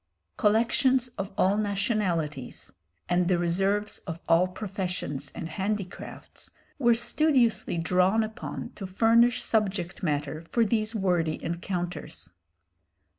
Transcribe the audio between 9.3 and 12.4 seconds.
subject matter for these wordy encounters.